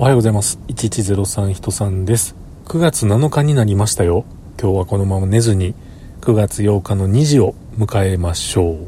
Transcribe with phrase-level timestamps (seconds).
[0.00, 0.60] おはようございます。
[0.68, 2.36] 1103人さんです。
[2.66, 4.24] 9月7日になりましたよ。
[4.56, 5.74] 今日はこのまま寝ずに
[6.20, 8.78] 9月8日の2時を迎えましょう。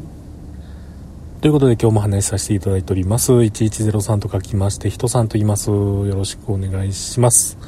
[1.40, 3.32] ということで今日も話しさせていただいております。
[3.32, 5.70] 1103と書きまして、人さんと言います。
[5.70, 7.58] よろしくお願いします。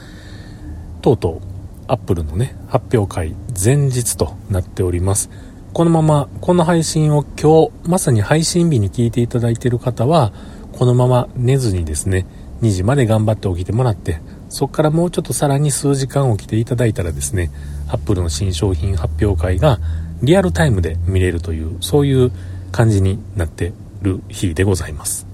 [1.00, 1.40] とうとう、
[1.88, 5.30] アップルのね、発表会前日となっております。
[5.72, 10.32] このまま、この配信を今日、まさに配信日に聞いていただいている方は、
[10.78, 12.24] このまま寝ずにですね、
[12.62, 17.50] 2時まで頑張って起きてもらって、そこからもうちょっとさらに数時間起きていただいたらですね、
[17.88, 19.78] アップルの新商品発表会が
[20.22, 22.32] リアルタイムで見れるという、そういう
[22.70, 25.26] 感じになってる日でございます。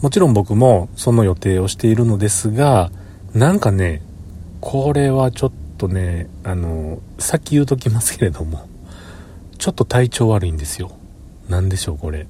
[0.00, 2.90] もちろん僕もその予定をしているのですが、
[3.34, 4.00] なんかね、
[4.60, 8.68] これはちょっとね、あの、さっき言うときますけれども、
[9.58, 10.92] ちょっと体調悪いんですよ。
[11.48, 12.28] なんでしょう、これ。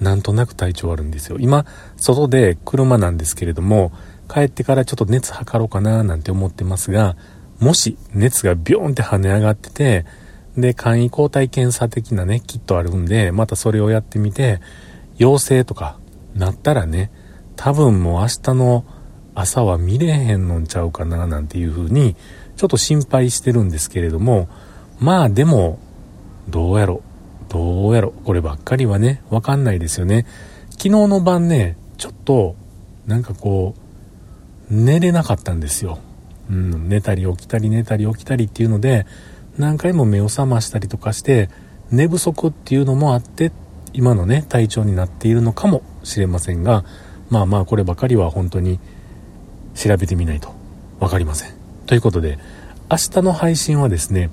[0.00, 1.38] なんとなく体調悪いんですよ。
[1.40, 1.64] 今、
[1.96, 3.92] 外で車なんですけれども、
[4.28, 7.16] 帰ってからちょっと熱測ろうかななんて思ってますが、
[7.60, 10.04] もし熱がビョーンって跳ね上がってて、
[10.56, 14.60] で、簡易抗体検査的なね、キットあるんで、またそれをやってみて、
[15.16, 15.98] 陽性とか
[16.34, 17.10] なったらね、
[17.56, 18.84] 多分もう明日の
[19.34, 22.16] 朝は見れへんのんちゃうかななんていう風に、
[22.56, 24.48] ちょっと心配してるんですけれども、
[24.98, 25.78] まあでも、
[26.48, 27.02] どうやろ
[27.56, 30.26] どうやろこればっかりはね、わかんないですよね。
[30.72, 32.54] 昨日の晩ね、ちょっと、
[33.06, 33.74] なんかこ
[34.70, 35.98] う、寝れなかったんですよ。
[36.50, 39.06] うん、寝たり起きたり寝たり起きたりっていうので、
[39.56, 41.48] 何回も目を覚ましたりとかして、
[41.90, 43.52] 寝不足っていうのもあって、
[43.94, 46.84] 今のね、体調になっているのかもしれませんが、
[47.30, 48.78] まあまあこればかりは本当に
[49.74, 50.52] 調べてみないと
[51.00, 51.54] 分かりません。
[51.86, 52.38] ということで、
[52.90, 54.28] 明日の配信はですね、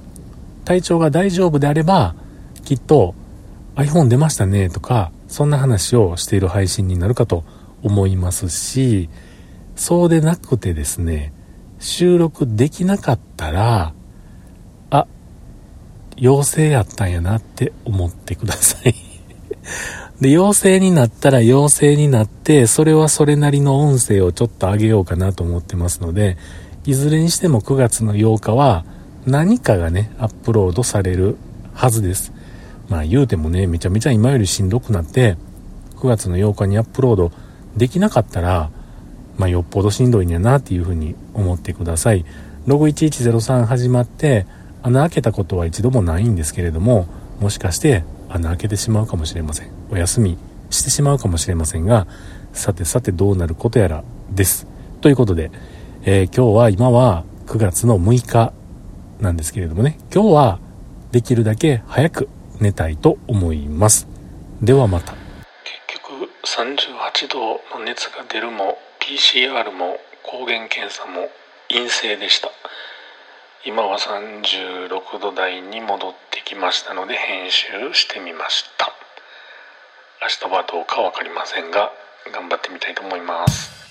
[0.65, 2.15] 体調が大丈夫であれば、
[2.63, 3.15] きっと
[3.75, 7.43] iPhone 出ましたねとか、そんな話をしている配信になるかと
[7.81, 9.09] 思いますし、
[9.75, 11.33] そうでなくてですね、
[11.79, 13.93] 収録できなかったら、
[14.89, 15.07] あ、
[16.15, 18.95] 陽性やったんやなって思ってください
[20.21, 26.37] で、陽性になったら陽性になって、それはそれなりの音声をちょっと上げようかなと思ってますので、
[26.85, 28.85] いずれにしても9月の8日は
[29.25, 31.37] 何かがね、アップロードされる
[31.73, 32.31] はずです。
[32.89, 35.37] まあ言うてもね、めちゃめちゃ今よりしんどくなって、
[35.97, 37.31] 9月の8日にアップロード
[37.75, 38.69] できなかったら、
[39.37, 42.25] まあよっぽどしんどいんやなっていうふうに思ってください。
[42.65, 44.45] ログ1103始まって、
[44.81, 47.07] 穴開けたことは一度もないんですけれども、
[47.39, 49.69] もしかして穴開けてしまうかもしれません。
[49.89, 50.37] お休み
[50.69, 52.07] してしまうかもしれませんが、
[52.51, 54.67] さてさてどうなることやらです。
[55.01, 55.51] ということで、
[56.03, 58.53] えー、今日は今は9月の6日
[59.19, 60.59] なんですけれどもね、今日は
[61.11, 64.07] できるだけ早く寝たいと思います。
[64.61, 65.13] ではまた。
[65.63, 71.29] 結局38度の熱が出るも PCR も抗原検査も
[71.69, 72.49] 陰性でした。
[73.65, 78.93] 今は36度台に戻ってきましたので編集してみました。
[80.21, 81.91] 明日はどうか分かりませんが
[82.33, 83.82] 頑張ってみたいと思います。